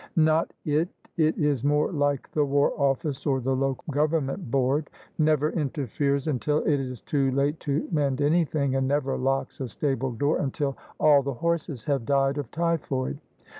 "Not 0.31 0.51
it: 0.65 0.89
it 1.15 1.37
is 1.37 1.63
more 1.63 1.91
like 1.91 2.31
the 2.31 2.43
War 2.43 2.71
Ofiice, 2.75 3.27
or 3.27 3.39
the 3.39 3.55
Local 3.55 3.93
Government 3.93 4.49
Board: 4.49 4.89
never 5.19 5.51
interferes 5.51 6.25
until 6.25 6.63
it 6.63 6.79
is 6.79 7.01
too 7.03 7.29
late 7.29 7.59
to 7.59 7.87
mend 7.91 8.19
anything, 8.19 8.73
and 8.75 8.87
never 8.87 9.15
locks 9.15 9.59
a 9.61 9.67
stable 9.67 10.11
door 10.13 10.39
until 10.39 10.75
all 10.99 11.21
the 11.21 11.35
horses 11.35 11.85
have 11.85 12.07
died 12.07 12.39
of 12.39 12.49
typhoid." 12.49 13.19